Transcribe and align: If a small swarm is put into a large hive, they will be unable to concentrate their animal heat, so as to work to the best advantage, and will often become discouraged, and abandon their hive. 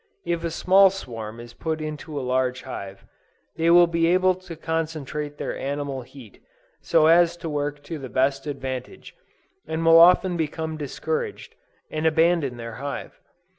If 0.25 0.43
a 0.43 0.49
small 0.49 0.89
swarm 0.89 1.39
is 1.39 1.53
put 1.53 1.79
into 1.79 2.19
a 2.19 2.25
large 2.25 2.63
hive, 2.63 3.05
they 3.57 3.69
will 3.69 3.85
be 3.85 4.07
unable 4.07 4.33
to 4.33 4.55
concentrate 4.55 5.37
their 5.37 5.55
animal 5.55 6.01
heat, 6.01 6.41
so 6.81 7.05
as 7.05 7.37
to 7.37 7.47
work 7.47 7.83
to 7.83 7.99
the 7.99 8.09
best 8.09 8.47
advantage, 8.47 9.13
and 9.67 9.85
will 9.85 9.99
often 9.99 10.37
become 10.37 10.75
discouraged, 10.75 11.53
and 11.91 12.07
abandon 12.07 12.57
their 12.57 12.77
hive. 12.81 13.19